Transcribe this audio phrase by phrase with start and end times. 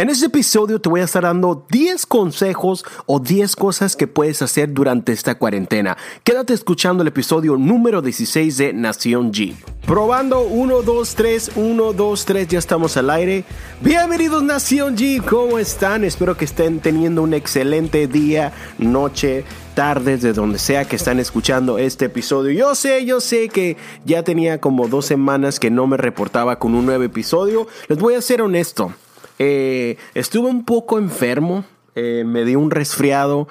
[0.00, 4.40] En este episodio te voy a estar dando 10 consejos o 10 cosas que puedes
[4.40, 5.98] hacer durante esta cuarentena.
[6.24, 9.54] Quédate escuchando el episodio número 16 de Nación G.
[9.84, 13.44] Probando 1, 2, 3, 1, 2, 3, ya estamos al aire.
[13.82, 16.02] Bienvenidos Nación G, ¿cómo están?
[16.04, 19.44] Espero que estén teniendo un excelente día, noche,
[19.74, 22.52] tarde, de donde sea que están escuchando este episodio.
[22.52, 23.76] Yo sé, yo sé que
[24.06, 27.66] ya tenía como dos semanas que no me reportaba con un nuevo episodio.
[27.88, 28.94] Les voy a ser honesto.
[29.42, 31.64] Eh, estuve un poco enfermo,
[31.94, 33.48] eh, me dio un resfriado.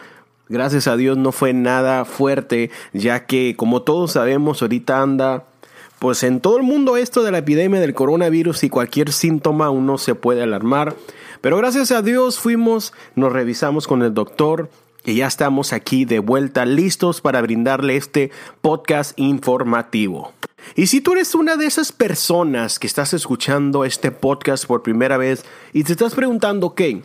[0.48, 5.46] Gracias a Dios no fue nada fuerte, ya que como todos sabemos ahorita anda
[5.98, 9.98] pues en todo el mundo esto de la epidemia del coronavirus y cualquier síntoma uno
[9.98, 10.96] se puede alarmar.
[11.42, 14.70] Pero gracias a Dios fuimos, nos revisamos con el doctor
[15.04, 18.30] y ya estamos aquí de vuelta listos para brindarle este
[18.62, 20.34] podcast informativo.
[20.76, 25.18] Y si tú eres una de esas personas que estás escuchando este podcast por primera
[25.18, 27.04] vez y te estás preguntando, ¿qué?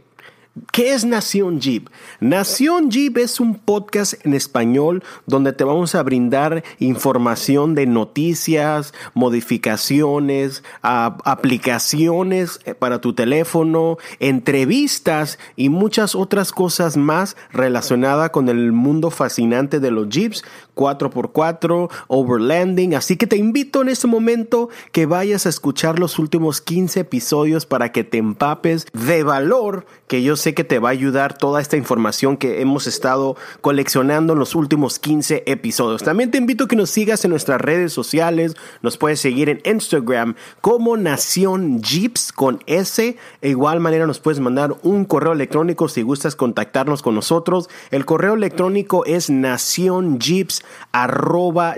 [0.71, 1.89] ¿Qué es Nación Jeep?
[2.21, 8.95] Nación Jeep es un podcast en español donde te vamos a brindar información de noticias,
[9.15, 18.71] modificaciones, aplicaciones eh, para tu teléfono, entrevistas y muchas otras cosas más relacionadas con el
[18.71, 20.45] mundo fascinante de los Jeeps
[20.77, 22.95] 4x4, Overlanding.
[22.95, 27.67] Así que te invito en este momento que vayas a escuchar los últimos 15 episodios
[27.67, 31.59] para que te empapes de valor que yo sé que te va a ayudar toda
[31.63, 36.03] esta información que hemos estado coleccionando en los últimos 15 episodios.
[36.03, 38.55] También te invito a que nos sigas en nuestras redes sociales.
[38.83, 43.17] Nos puedes seguir en Instagram como Nación Jeeps con S.
[43.41, 47.71] De igual manera nos puedes mandar un correo electrónico si gustas contactarnos con nosotros.
[47.91, 49.31] El correo electrónico es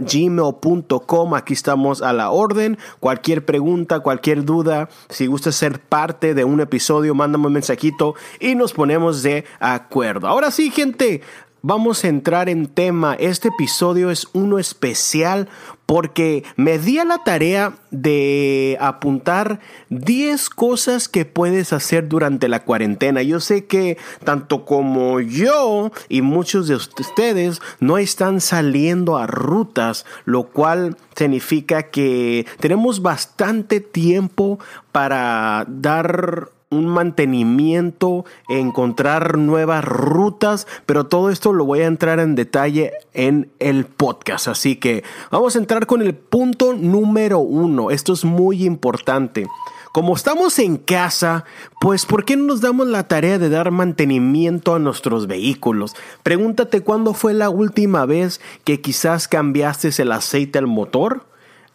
[0.02, 2.78] gmail.com Aquí estamos a la orden.
[2.98, 8.55] Cualquier pregunta, cualquier duda, si gustas ser parte de un episodio, mándame un mensajito y
[8.56, 10.26] nos ponemos de acuerdo.
[10.26, 11.22] Ahora sí, gente,
[11.66, 13.16] vamos a entrar en tema.
[13.18, 15.48] Este episodio es uno especial
[15.84, 19.58] porque me di a la tarea de apuntar
[19.90, 23.22] 10 cosas que puedes hacer durante la cuarentena.
[23.22, 30.06] Yo sé que tanto como yo y muchos de ustedes no están saliendo a rutas,
[30.24, 34.60] lo cual significa que tenemos bastante tiempo
[34.92, 42.34] para dar un mantenimiento, encontrar nuevas rutas, pero todo esto lo voy a entrar en
[42.34, 44.48] detalle en el podcast.
[44.48, 47.90] Así que vamos a entrar con el punto número uno.
[47.90, 49.46] Esto es muy importante.
[49.92, 51.44] Como estamos en casa,
[51.80, 55.94] pues ¿por qué no nos damos la tarea de dar mantenimiento a nuestros vehículos?
[56.22, 61.24] Pregúntate cuándo fue la última vez que quizás cambiaste el aceite al motor,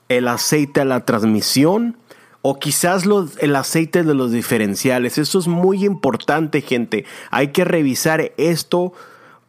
[0.07, 1.97] el aceite a la transmisión,
[2.41, 3.03] o quizás
[3.39, 5.17] el aceite de los diferenciales.
[5.17, 7.05] Eso es muy importante, gente.
[7.29, 8.93] Hay que revisar esto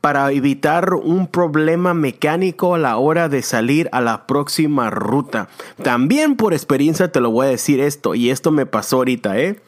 [0.02, 5.48] para evitar un problema mecánico a la hora de salir a la próxima ruta.
[5.82, 9.60] También por experiencia te lo voy a decir esto, y esto me pasó ahorita, ¿eh?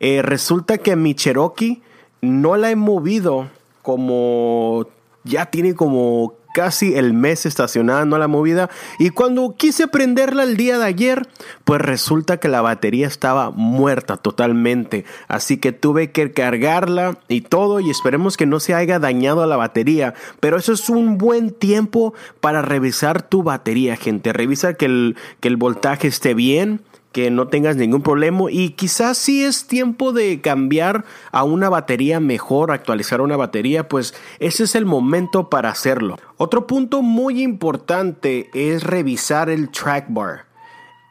[0.00, 1.82] eh resulta que mi Cherokee
[2.22, 3.50] no la he movido
[3.82, 4.86] como
[5.24, 10.78] ya tiene como casi el mes estacionando la movida y cuando quise prenderla el día
[10.78, 11.28] de ayer,
[11.64, 15.04] pues resulta que la batería estaba muerta totalmente.
[15.28, 19.56] Así que tuve que cargarla y todo y esperemos que no se haya dañado la
[19.56, 20.14] batería.
[20.40, 24.32] Pero eso es un buen tiempo para revisar tu batería, gente.
[24.32, 29.18] Revisa que el, que el voltaje esté bien que no tengas ningún problema y quizás
[29.18, 34.74] si es tiempo de cambiar a una batería mejor, actualizar una batería, pues ese es
[34.74, 36.18] el momento para hacerlo.
[36.38, 40.52] Otro punto muy importante es revisar el track bar.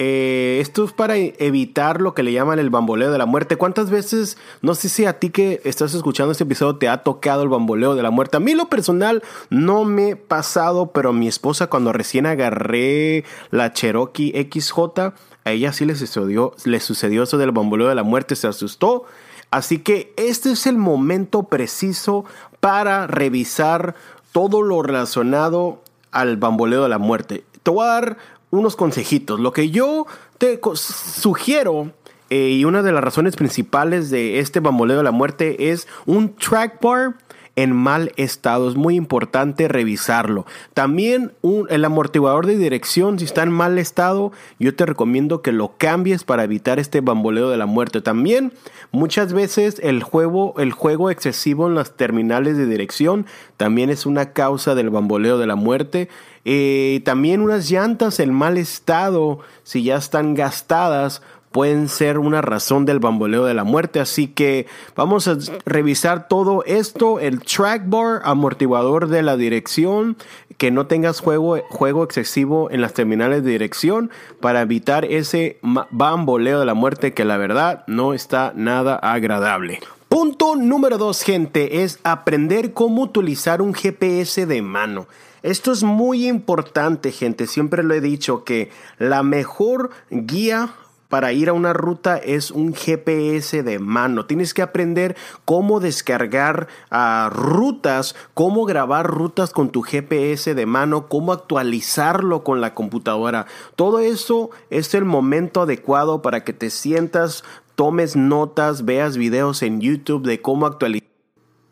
[0.03, 3.55] Eh, esto es para evitar lo que le llaman el bamboleo de la muerte.
[3.55, 7.43] ¿Cuántas veces, no sé si a ti que estás escuchando este episodio te ha tocado
[7.43, 8.37] el bamboleo de la muerte?
[8.37, 13.73] A mí lo personal no me ha pasado, pero mi esposa cuando recién agarré la
[13.73, 15.13] Cherokee XJ,
[15.43, 19.05] a ella sí le sucedió, le sucedió eso del bamboleo de la muerte, se asustó.
[19.49, 22.25] Así que este es el momento preciso
[22.59, 23.95] para revisar
[24.31, 27.43] todo lo relacionado al bamboleo de la muerte.
[27.63, 28.17] Te voy a dar
[28.49, 29.39] unos consejitos.
[29.39, 30.05] Lo que yo
[30.37, 31.91] te sugiero
[32.29, 36.35] eh, y una de las razones principales de este bamboleo de la muerte es un
[36.35, 37.15] track bar
[37.55, 38.69] en mal estado.
[38.69, 40.45] Es muy importante revisarlo.
[40.73, 41.33] También
[41.69, 46.23] el amortiguador de dirección, si está en mal estado, yo te recomiendo que lo cambies
[46.23, 48.01] para evitar este bamboleo de la muerte.
[48.01, 48.53] También
[48.91, 53.25] muchas veces el juego, el juego excesivo en las terminales de dirección
[53.57, 56.09] también es una causa del bamboleo de la muerte.
[56.45, 61.21] Eh, también unas llantas en mal estado, si ya están gastadas,
[61.51, 63.99] pueden ser una razón del bamboleo de la muerte.
[63.99, 70.17] Así que vamos a revisar todo esto, el track bar, amortiguador de la dirección,
[70.57, 76.59] que no tengas juego, juego excesivo en las terminales de dirección para evitar ese bamboleo
[76.59, 79.79] de la muerte que la verdad no está nada agradable.
[80.07, 85.07] Punto número dos, gente, es aprender cómo utilizar un GPS de mano.
[85.41, 87.47] Esto es muy importante, gente.
[87.47, 88.69] Siempre lo he dicho que
[88.99, 90.75] la mejor guía
[91.11, 94.25] para ir a una ruta es un GPS de mano.
[94.25, 95.15] Tienes que aprender
[95.45, 102.61] cómo descargar ah, rutas, cómo grabar rutas con tu GPS de mano, cómo actualizarlo con
[102.61, 103.45] la computadora.
[103.75, 107.43] Todo eso es el momento adecuado para que te sientas
[107.75, 111.10] tomes notas, veas videos en YouTube de cómo actualizar.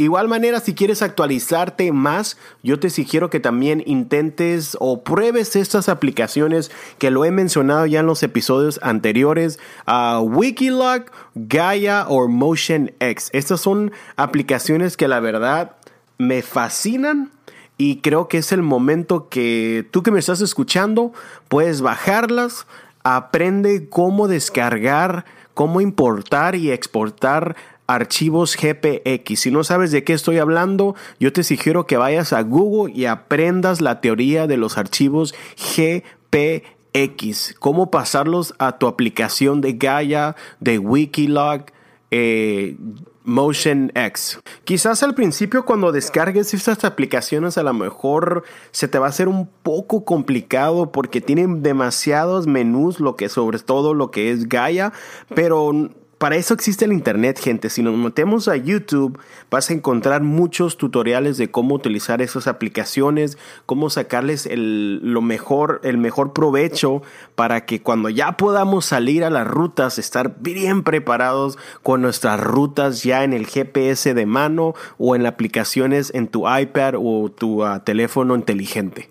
[0.01, 5.89] Igual manera, si quieres actualizarte más, yo te sugiero que también intentes o pruebes estas
[5.89, 12.93] aplicaciones que lo he mencionado ya en los episodios anteriores, a Wikiloc, Gaia o Motion
[13.01, 13.29] X.
[13.33, 15.75] Estas son aplicaciones que la verdad
[16.17, 17.29] me fascinan
[17.77, 21.11] y creo que es el momento que tú que me estás escuchando
[21.49, 22.67] puedes bajarlas,
[23.03, 25.25] aprende cómo descargar
[25.59, 27.57] cómo importar y exportar
[27.89, 29.39] archivos GPX.
[29.39, 33.05] Si no sabes de qué estoy hablando, yo te sugiero que vayas a Google y
[33.05, 35.33] aprendas la teoría de los archivos
[35.75, 41.65] GPX, cómo pasarlos a tu aplicación de Gaia, de Wikilog,
[42.11, 42.77] eh,
[43.23, 44.39] Motion X.
[44.65, 49.27] Quizás al principio cuando descargues estas aplicaciones a lo mejor se te va a hacer
[49.27, 54.93] un poco complicado porque tienen demasiados menús, lo que sobre todo lo que es Gaia,
[55.33, 55.71] pero
[56.19, 57.69] para eso existe el Internet, gente.
[57.69, 59.17] Si nos metemos a YouTube,
[59.49, 65.79] vas a encontrar muchos tutoriales de cómo utilizar esas aplicaciones, cómo sacarles el, lo mejor,
[65.85, 67.01] el mejor provecho
[67.35, 73.01] para que cuando ya podamos salir a las rutas, estar bien preparados con nuestras rutas
[73.01, 77.85] ya en el GPS de mano o en aplicaciones en tu iPad o tu ah,
[77.85, 79.09] teléfono inteligente.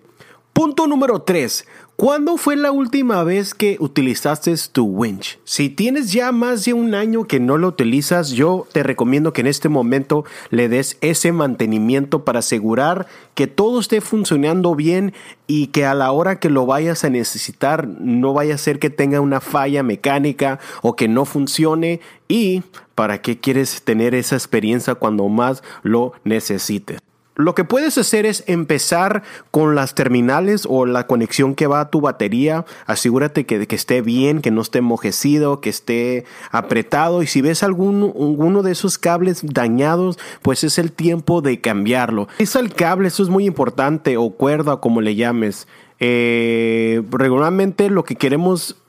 [0.53, 1.67] Punto número 3.
[2.01, 5.41] ¿Cuándo fue la última vez que utilizaste tu winch?
[5.43, 9.41] Si tienes ya más de un año que no lo utilizas, yo te recomiendo que
[9.41, 15.13] en este momento le des ese mantenimiento para asegurar que todo esté funcionando bien
[15.49, 18.91] y que a la hora que lo vayas a necesitar no vaya a ser que
[18.91, 22.63] tenga una falla mecánica o que no funcione y
[22.95, 27.01] para qué quieres tener esa experiencia cuando más lo necesites.
[27.39, 31.89] Lo que puedes hacer es empezar con las terminales o la conexión que va a
[31.89, 32.65] tu batería.
[32.87, 37.23] Asegúrate que, que esté bien, que no esté mojecido, que esté apretado.
[37.23, 42.27] Y si ves alguno de esos cables dañados, pues es el tiempo de cambiarlo.
[42.41, 45.69] Es el cable, eso es muy importante, o cuerda, como le llames.
[46.01, 48.83] Eh, regularmente lo que queremos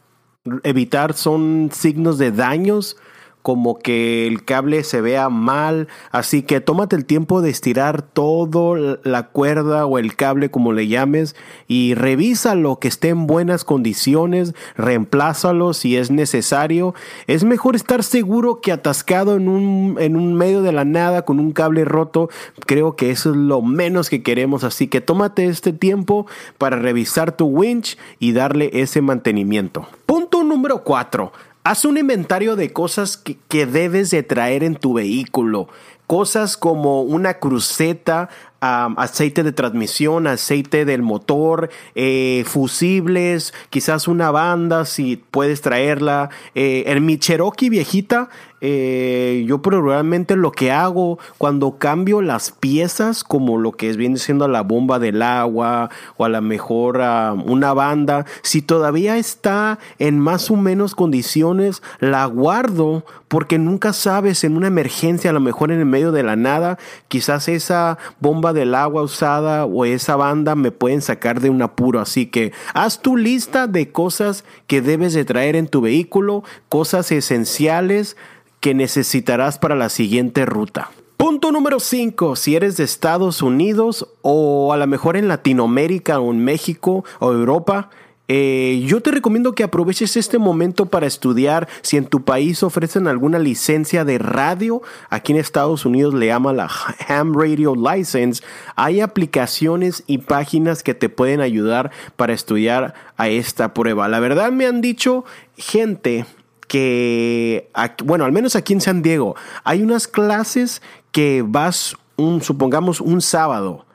[0.64, 2.98] evitar son signos de daños
[3.42, 8.76] como que el cable se vea mal, así que tómate el tiempo de estirar todo
[9.04, 11.36] la cuerda o el cable como le llames
[11.68, 16.94] y revísalo que esté en buenas condiciones, reemplázalo si es necesario.
[17.28, 21.40] Es mejor estar seguro que atascado en un, en un medio de la nada con
[21.40, 22.30] un cable roto.
[22.66, 26.28] Creo que eso es lo menos que queremos, así que tómate este tiempo
[26.58, 29.88] para revisar tu winch y darle ese mantenimiento.
[30.06, 31.32] Punto número 4
[31.70, 35.68] Haz un inventario de cosas que, debes de traer en tu vehículo.
[36.08, 44.84] Cosas como una cruceta, aceite de transmisión, aceite del motor, eh, fusibles, quizás una banda
[44.86, 46.32] si puedes traerla.
[46.56, 48.30] Eh, en mi Cherokee viejita
[48.62, 54.48] eh, yo probablemente lo que hago cuando cambio las piezas, como lo que viene siendo
[54.48, 60.20] la bomba del agua o a lo mejor ah, una banda, si todavía está en
[60.20, 65.72] más o menos condiciones, la guardo porque nunca sabes en una emergencia, a lo mejor
[65.72, 70.56] en el medio de la nada, quizás esa bomba del agua usada o esa banda
[70.56, 72.02] me pueden sacar de un apuro.
[72.02, 77.12] Así que haz tu lista de cosas que debes de traer en tu vehículo, cosas
[77.12, 78.18] esenciales
[78.60, 80.92] que necesitarás para la siguiente ruta.
[81.18, 82.36] Punto número 5.
[82.36, 87.34] Si eres de Estados Unidos o a lo mejor en Latinoamérica o en México o
[87.34, 87.90] Europa,
[88.32, 93.08] eh, yo te recomiendo que aproveches este momento para estudiar si en tu país ofrecen
[93.08, 94.84] alguna licencia de radio.
[95.10, 96.70] Aquí en Estados Unidos le llama la
[97.08, 98.44] Ham Radio License.
[98.76, 104.08] Hay aplicaciones y páginas que te pueden ayudar para estudiar a esta prueba.
[104.08, 105.26] La verdad me han dicho
[105.58, 106.28] gente
[106.70, 107.70] que,
[108.06, 109.36] bueno, al menos aquí en San Diego,
[109.66, 113.88] hay unas clases que vas, un, supongamos, un sábado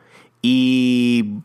[0.42, 1.36] y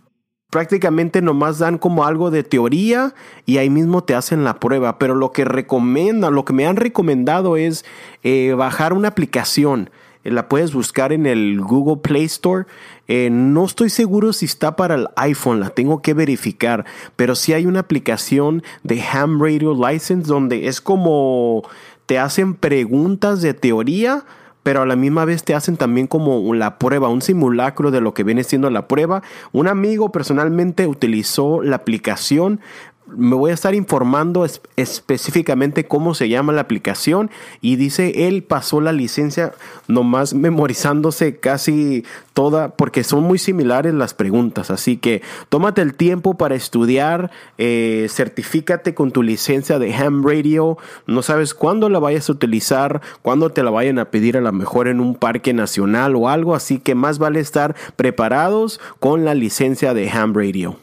[0.49, 3.13] prácticamente nomás dan como algo de teoría
[3.45, 4.97] y ahí mismo te hacen la prueba.
[4.97, 7.85] Pero lo que recomiendan, lo que me han recomendado es
[8.23, 9.91] eh, bajar una aplicación.
[10.29, 12.65] Eh, la puedes buscar en el Google Play Store.
[13.07, 16.85] Eh, no estoy seguro si está para el iPhone, la tengo que verificar.
[17.15, 21.63] Pero sí hay una aplicación de Ham Radio License donde es como
[22.05, 24.25] te hacen preguntas de teoría
[24.61, 28.13] pero a la misma vez te hacen también como la prueba, un simulacro de lo
[28.13, 29.23] que viene siendo la prueba.
[29.51, 32.59] Un amigo personalmente utilizó la aplicación,
[33.15, 37.29] me voy a estar informando específicamente cómo se llama la aplicación
[37.61, 39.53] y dice él pasó la licencia
[39.87, 44.71] nomás memorizándose casi toda porque son muy similares las preguntas.
[44.71, 50.77] Así que tómate el tiempo para estudiar eh, certifícate con tu licencia de ham radio.
[51.05, 54.51] No sabes cuándo la vayas a utilizar cuándo te la vayan a pedir a lo
[54.51, 56.55] mejor en un parque nacional o algo.
[56.55, 60.77] Así que más vale estar preparados con la licencia de ham radio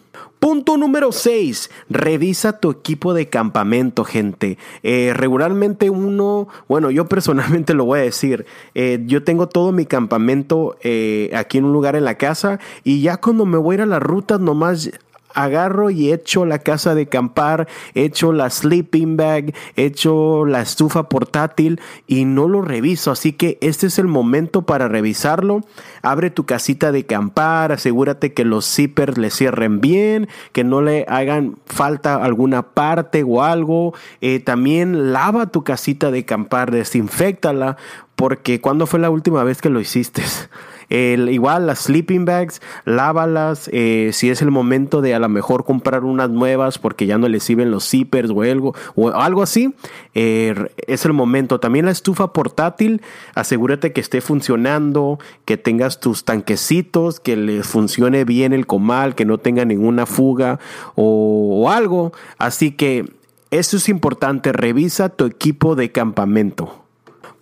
[0.47, 1.71] Punto número 6.
[1.91, 4.59] Revisa tu equipo de campamento, gente.
[4.85, 9.87] Eh, regularmente uno, bueno, yo personalmente lo voy a decir, eh, yo tengo todo mi
[9.87, 13.79] campamento eh, aquí en un lugar en la casa y ya cuando me voy a
[13.79, 14.88] ir a las rutas nomás
[15.37, 21.81] agarro y echo la casa de campar, echo la sleeping bag, echo la estufa portátil
[22.07, 23.12] y no lo reviso.
[23.12, 25.61] Así que este es el momento para revisarlo.
[26.02, 31.05] Abre tu casita de campar, asegúrate que los zippers le cierren bien, que no le
[31.09, 33.95] hagan falta alguna parte o algo.
[34.21, 37.76] Eh, también lava tu casita de campar, desinfectala,
[38.16, 40.23] porque ¿cuándo fue la última vez que lo hiciste?
[40.88, 43.69] igual las sleeping bags, lávalas.
[43.73, 47.28] Eh, si es el momento de a lo mejor comprar unas nuevas porque ya no
[47.28, 49.75] le sirven los zippers o algo, o algo así,
[50.14, 50.55] eh,
[50.87, 51.61] es el momento.
[51.61, 53.02] También la estufa portátil,
[53.35, 59.25] asegúrate que esté funcionando, que tengas tus tanquecitos, que le funcione bien el comal, que
[59.25, 60.59] no tenga ninguna fuga
[60.95, 62.12] o algo.
[62.38, 63.12] Así que
[63.50, 64.52] eso es importante.
[64.52, 66.86] Revisa tu equipo de campamento.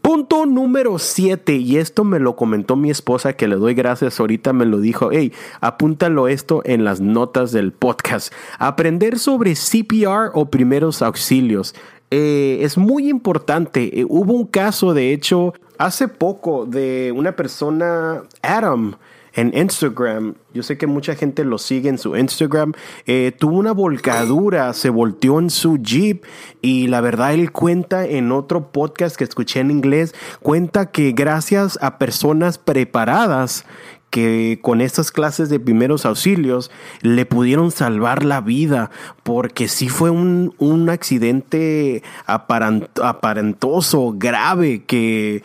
[0.05, 4.53] Punto número 7, y esto me lo comentó mi esposa, que le doy gracias, ahorita
[4.53, 5.33] me lo dijo, hey,
[5.63, 8.31] apúntalo esto en las notas del podcast.
[8.59, 11.75] Aprender sobre CPR o primeros auxilios.
[12.11, 13.99] Eh, es muy importante.
[13.99, 18.99] Eh, hubo un caso, de hecho, hace poco de una persona, Adam,
[19.35, 20.35] en Instagram.
[20.53, 22.73] Yo sé que mucha gente lo sigue en su Instagram.
[23.07, 26.25] Eh, tuvo una volcadura, se volteó en su Jeep
[26.63, 31.79] y la verdad él cuenta en otro podcast que escuché en inglés, cuenta que gracias
[31.83, 33.65] a personas preparadas
[34.11, 38.93] que con estas clases de primeros auxilios le pudieron salvar la vida,
[39.25, 45.43] porque sí fue un, un accidente aparentoso, grave, que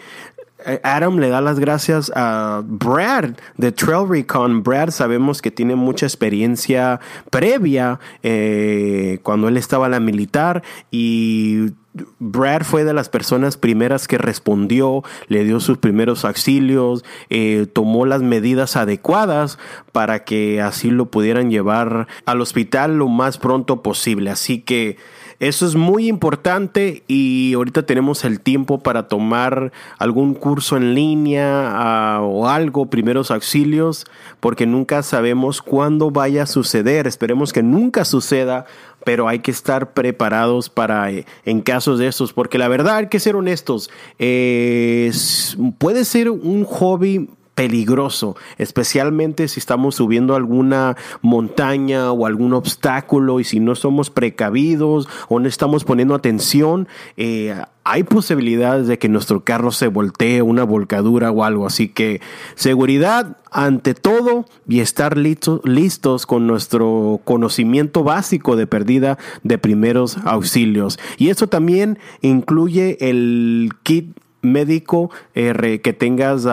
[0.83, 4.63] Adam le da las gracias a Brad de Trail Recon.
[4.63, 6.99] Brad sabemos que tiene mucha experiencia
[7.29, 11.71] previa eh, cuando él estaba en la militar y
[12.19, 18.05] Brad fue de las personas primeras que respondió, le dio sus primeros auxilios, eh, tomó
[18.05, 19.57] las medidas adecuadas
[19.91, 24.29] para que así lo pudieran llevar al hospital lo más pronto posible.
[24.29, 24.97] Así que
[25.39, 31.71] eso es muy importante y ahorita tenemos el tiempo para tomar algún curso en línea
[31.71, 34.05] ah, o algo, primeros auxilios,
[34.41, 37.07] porque nunca sabemos cuándo vaya a suceder.
[37.07, 38.65] Esperemos que nunca suceda,
[39.05, 43.07] pero hay que estar preparados para eh, en casos de estos, porque la verdad hay
[43.07, 47.29] que ser honestos, puede ser un hobby
[47.59, 55.09] peligroso, especialmente si estamos subiendo alguna montaña o algún obstáculo y si no somos precavidos
[55.27, 56.87] o no estamos poniendo atención,
[57.17, 61.67] eh, hay posibilidades de que nuestro carro se voltee, una volcadura o algo.
[61.67, 62.21] Así que
[62.55, 70.97] seguridad ante todo y estar listos con nuestro conocimiento básico de pérdida de primeros auxilios.
[71.17, 76.45] Y eso también incluye el kit médico que tengas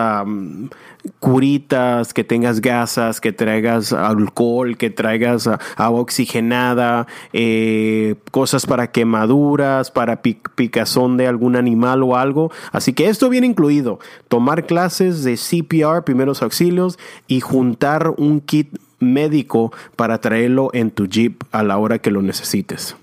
[1.19, 8.91] curitas, que tengas gasas, que traigas alcohol, que traigas ah, agua oxigenada, eh, cosas para
[8.91, 12.51] quemaduras, para picazón de algún animal o algo.
[12.71, 13.99] Así que esto viene incluido.
[14.27, 21.07] Tomar clases de CPR, primeros auxilios, y juntar un kit médico para traerlo en tu
[21.07, 22.95] Jeep a la hora que lo necesites.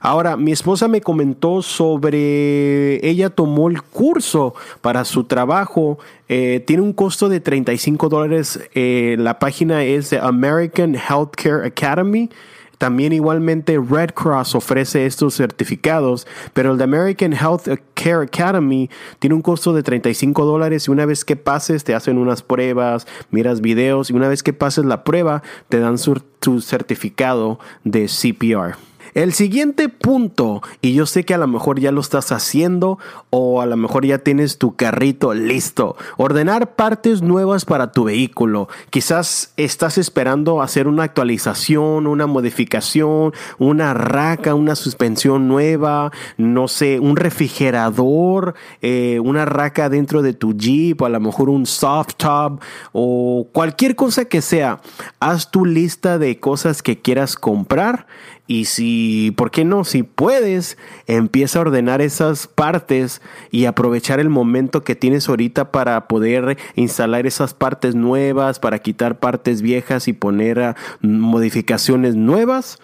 [0.00, 6.82] Ahora, mi esposa me comentó sobre, ella tomó el curso para su trabajo, eh, tiene
[6.82, 12.30] un costo de 35 dólares, eh, la página es de American Healthcare Academy
[12.78, 18.88] También igualmente Red Cross ofrece estos certificados, pero el de American Health Care Academy
[19.18, 23.06] tiene un costo de 35 dólares y una vez que pases te hacen unas pruebas,
[23.30, 26.22] miras videos y una vez que pases la prueba te dan su,
[26.62, 28.89] certificado de CPR.
[29.14, 32.98] El siguiente punto, y yo sé que a lo mejor ya lo estás haciendo
[33.30, 38.68] o a lo mejor ya tienes tu carrito listo, ordenar partes nuevas para tu vehículo.
[38.90, 47.00] Quizás estás esperando hacer una actualización, una modificación, una raca, una suspensión nueva, no sé,
[47.00, 52.14] un refrigerador, eh, una raca dentro de tu Jeep, o a lo mejor un soft
[52.16, 52.60] top
[52.92, 54.80] o cualquier cosa que sea.
[55.18, 58.06] Haz tu lista de cosas que quieras comprar
[58.50, 59.84] y si, ¿por qué no?
[59.84, 60.76] Si puedes,
[61.06, 67.28] empieza a ordenar esas partes y aprovechar el momento que tienes ahorita para poder instalar
[67.28, 72.80] esas partes nuevas, para quitar partes viejas y poner modificaciones nuevas.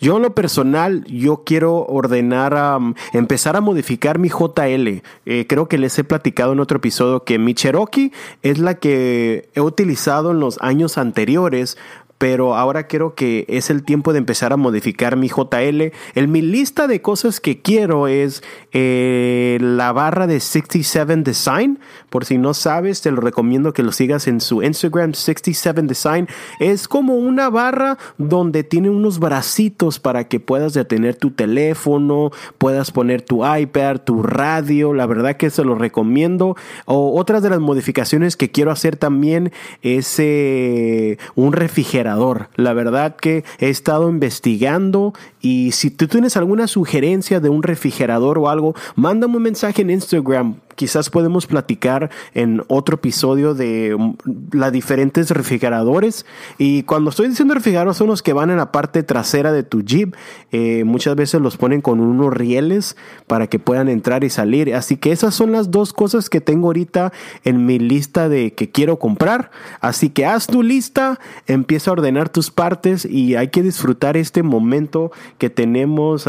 [0.00, 2.78] Yo en lo personal, yo quiero ordenar, a
[3.14, 5.02] empezar a modificar mi JL.
[5.24, 9.48] Eh, creo que les he platicado en otro episodio que mi Cherokee es la que
[9.54, 11.78] he utilizado en los años anteriores
[12.18, 15.92] pero ahora quiero que es el tiempo de empezar a modificar mi JL.
[16.14, 18.42] En mi lista de cosas que quiero es
[18.72, 21.78] eh, la barra de 67 Design.
[22.08, 26.28] Por si no sabes, te lo recomiendo que lo sigas en su Instagram 67 Design.
[26.58, 32.92] Es como una barra donde tiene unos bracitos para que puedas detener tu teléfono, puedas
[32.92, 34.94] poner tu iPad, tu radio.
[34.94, 36.56] La verdad que se lo recomiendo.
[36.86, 42.05] O otras de las modificaciones que quiero hacer también es eh, un refrigerador
[42.56, 48.38] la verdad que he estado investigando y si tú tienes alguna sugerencia de un refrigerador
[48.38, 54.14] o algo, mándame un mensaje en Instagram quizás podemos platicar en otro episodio de mm,
[54.52, 56.24] las diferentes refrigeradores.
[56.58, 59.82] Y cuando estoy diciendo refrigeradores son los que van en la parte trasera de tu
[59.82, 60.14] Jeep.
[60.52, 64.74] Eh, muchas veces los ponen con unos rieles para que puedan entrar y salir.
[64.74, 67.12] Así que esas son las dos cosas que tengo ahorita
[67.44, 69.50] en mi lista de que quiero comprar.
[69.80, 74.42] Así que haz tu lista, empieza a ordenar tus partes y hay que disfrutar este
[74.42, 76.28] momento que tenemos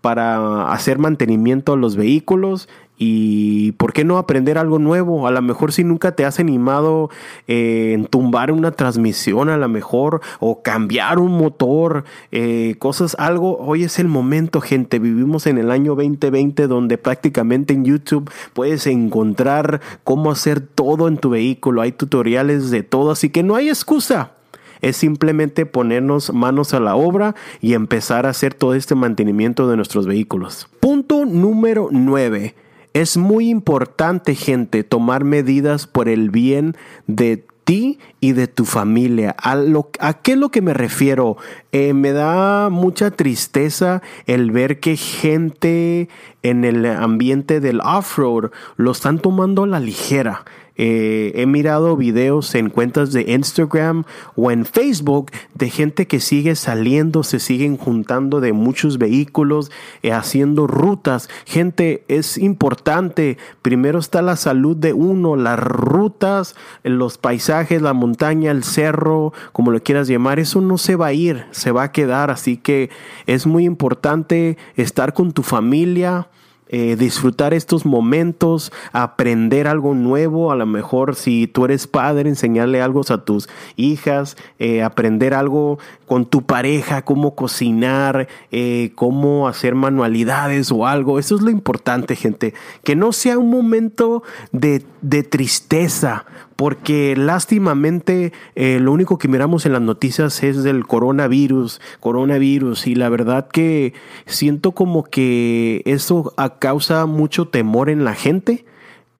[0.00, 5.26] para hacer mantenimiento a los vehículos y por qué no aprender algo nuevo.
[5.26, 7.10] A lo mejor si nunca te has animado
[7.48, 13.58] eh, en tumbar una transmisión, a lo mejor, o cambiar un motor, eh, cosas, algo.
[13.58, 14.98] Hoy es el momento, gente.
[14.98, 21.18] Vivimos en el año 2020 donde prácticamente en YouTube puedes encontrar cómo hacer todo en
[21.18, 21.82] tu vehículo.
[21.82, 24.32] Hay tutoriales de todo, así que no hay excusa
[24.80, 29.76] es simplemente ponernos manos a la obra y empezar a hacer todo este mantenimiento de
[29.76, 30.68] nuestros vehículos.
[30.78, 32.54] Punto número 9
[32.94, 36.76] es muy importante, gente, tomar medidas por el bien
[37.06, 39.34] de ti y de tu familia.
[39.38, 39.90] ¿A, lo,
[40.22, 41.36] qué es lo que me refiero?
[41.72, 46.08] Eh, me da mucha tristeza el ver que gente
[46.42, 50.44] en el ambiente del off-road lo están tomando a la ligera.
[50.76, 56.56] Eh, he mirado videos en cuentas de Instagram o en Facebook de gente que sigue
[56.56, 59.70] saliendo, se siguen juntando de muchos vehículos,
[60.02, 61.28] eh, haciendo rutas.
[61.46, 63.38] Gente, es importante.
[63.62, 69.70] Primero está la salud de uno, las rutas, los paisajes, la montaña, el cerro, como
[69.70, 70.38] lo quieras llamar.
[70.38, 72.30] Eso no se va a ir, se va a quedar.
[72.30, 72.90] Así que
[73.26, 76.28] es muy importante estar con tu familia
[76.68, 82.80] eh, disfrutar estos momentos, aprender algo nuevo, a lo mejor si tú eres padre, enseñarle
[82.80, 89.74] algo a tus hijas, eh, aprender algo con tu pareja, cómo cocinar, eh, cómo hacer
[89.74, 91.18] manualidades o algo.
[91.18, 92.54] Eso es lo importante, gente.
[92.82, 96.24] Que no sea un momento de, de tristeza,
[96.56, 102.94] porque lástimamente eh, lo único que miramos en las noticias es del coronavirus, coronavirus, y
[102.94, 103.94] la verdad que
[104.26, 108.64] siento como que eso causa mucho temor en la gente.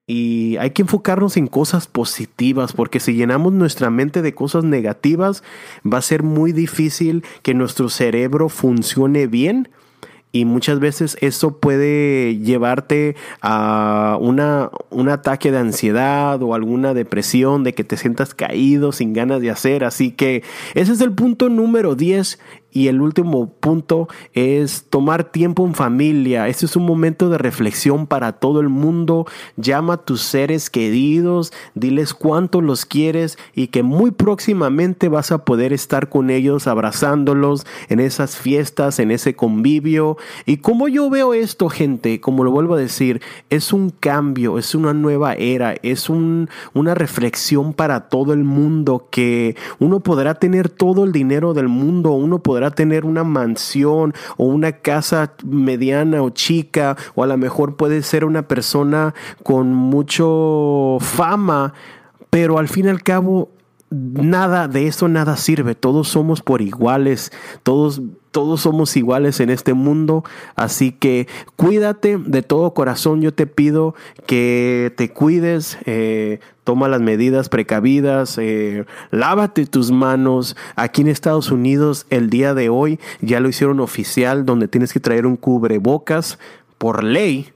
[0.07, 5.43] Y hay que enfocarnos en cosas positivas, porque si llenamos nuestra mente de cosas negativas,
[5.83, 9.69] va a ser muy difícil que nuestro cerebro funcione bien
[10.35, 17.63] y muchas veces eso puede llevarte a una, un ataque de ansiedad o alguna depresión,
[17.63, 19.85] de que te sientas caído, sin ganas de hacer.
[19.85, 22.37] Así que ese es el punto número 10
[22.75, 26.49] y el último punto es tomar tiempo en familia.
[26.49, 29.25] Este es un momento de reflexión para todo el mundo.
[29.55, 35.45] Llama a tus seres queridos, diles cuánto los quieres y que muy próximamente vas a
[35.45, 40.17] poder estar con ellos abrazándolos en esas fiestas, en ese convivio.
[40.45, 44.75] Y como yo veo esto, gente, como lo vuelvo a decir, es un cambio, es
[44.75, 50.67] una nueva era, es un, una reflexión para todo el mundo que uno podrá tener
[50.67, 56.21] todo el dinero del mundo, uno podrá podrá tener una mansión o una casa mediana
[56.21, 61.73] o chica, o a lo mejor puede ser una persona con mucho fama,
[62.29, 63.54] pero al fin y al cabo
[63.95, 65.75] nada de eso nada sirve.
[65.75, 67.31] Todos somos por iguales.
[67.63, 68.01] Todos
[68.35, 70.25] todos somos iguales en este mundo,
[70.57, 73.21] así que cuídate de todo corazón.
[73.21, 73.95] Yo te pido
[74.27, 80.57] que te cuides, eh, toma las medidas precavidas, eh, lávate tus manos.
[80.75, 84.99] Aquí en Estados Unidos el día de hoy ya lo hicieron oficial, donde tienes que
[84.99, 86.37] traer un cubrebocas
[86.77, 87.53] por ley.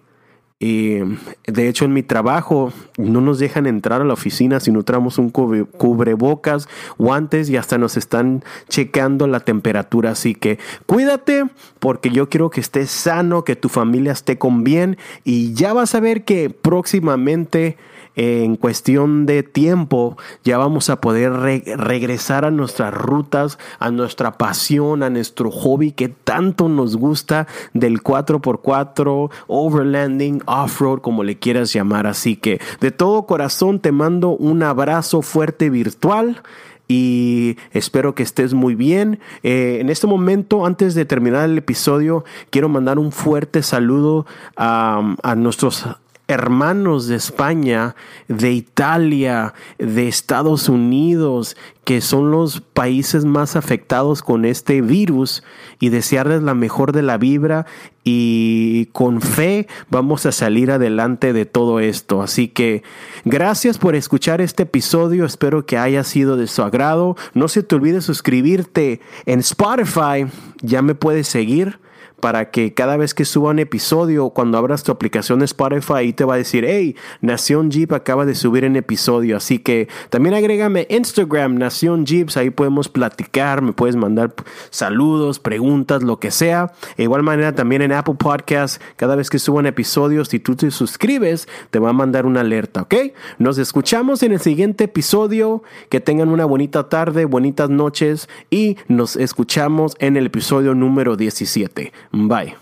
[0.61, 0.99] Y
[1.47, 5.17] de hecho en mi trabajo no nos dejan entrar a la oficina si no traemos
[5.17, 6.67] un cubrebocas,
[6.97, 10.11] guantes y hasta nos están checando la temperatura.
[10.11, 11.45] Así que cuídate
[11.79, 15.95] porque yo quiero que estés sano, que tu familia esté con bien y ya vas
[15.95, 17.77] a ver que próximamente
[18.15, 25.03] en cuestión de tiempo ya vamos a poder regresar a nuestras rutas, a nuestra pasión,
[25.03, 32.07] a nuestro hobby que tanto nos gusta del 4x4, overlanding, off-road, como le quieras llamar.
[32.07, 36.41] Así que de todo corazón te mando un abrazo fuerte virtual
[36.87, 39.19] y espero que estés muy bien.
[39.43, 44.25] Eh, en este momento, antes de terminar el episodio, quiero mandar un fuerte saludo
[44.57, 45.85] a, a nuestros
[46.29, 47.95] hermanos de España,
[48.27, 55.43] de Italia, de Estados Unidos, que son los países más afectados con este virus
[55.79, 57.65] y desearles la mejor de la vibra
[58.03, 62.21] y con fe vamos a salir adelante de todo esto.
[62.21, 62.83] Así que
[63.25, 67.17] gracias por escuchar este episodio, espero que haya sido de su agrado.
[67.33, 70.27] No se te olvide suscribirte en Spotify,
[70.61, 71.79] ya me puedes seguir
[72.19, 76.25] para que cada vez que suba un episodio, cuando abras tu aplicación de Spotify, te
[76.25, 79.37] va a decir, hey, Nación Jeep acaba de subir un episodio.
[79.37, 84.33] Así que también agrégame Instagram, Nación Jeeps, ahí podemos platicar, me puedes mandar
[84.69, 86.71] saludos, preguntas, lo que sea.
[86.97, 90.55] De igual manera, también en Apple Podcast, cada vez que suba un episodio, si tú
[90.55, 92.95] te suscribes, te va a mandar una alerta, ¿ok?
[93.37, 95.63] Nos escuchamos en el siguiente episodio.
[95.89, 101.91] Que tengan una bonita tarde, bonitas noches y nos escuchamos en el episodio número 17.
[102.11, 102.55] Bye.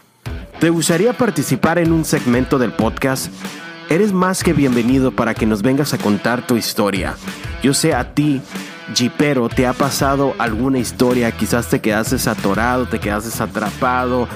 [0.60, 3.32] ¿Te gustaría participar en un segmento del podcast?
[3.90, 7.16] Eres más que bienvenido para que nos vengas a contar tu historia.
[7.64, 8.42] Yo sé a ti,
[8.94, 14.28] Jeepero, te ha pasado alguna historia, quizás te quedaste atorado, te quedaste atrapado,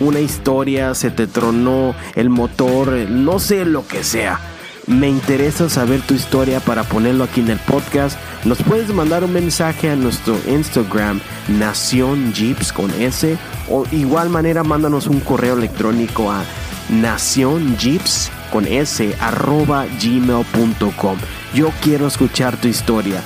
[0.00, 4.40] una historia se te tronó el motor, no sé lo que sea
[4.86, 8.18] me interesa saber tu historia para ponerlo aquí en el podcast.
[8.44, 13.36] Nos puedes mandar un mensaje a nuestro Instagram, Nación Jeeps con S.
[13.68, 16.44] O igual manera, mándanos un correo electrónico a
[16.88, 21.18] Nación Jeeps con S arroba gmail.com.
[21.54, 23.22] Yo quiero escuchar tu historia.